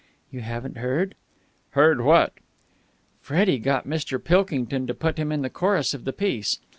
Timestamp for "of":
5.93-6.05